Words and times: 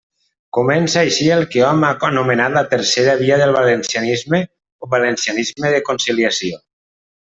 Comença 0.57 1.01
així 1.07 1.27
el 1.35 1.45
que 1.55 1.61
hom 1.67 1.85
ha 1.89 1.91
anomenat 2.09 2.57
la 2.57 2.65
«tercera 2.73 3.15
via» 3.21 3.39
del 3.45 3.55
valencianisme 3.61 4.43
o 4.89 4.93
valencianisme 4.99 5.79
de 5.79 5.87
conciliació. 5.95 6.65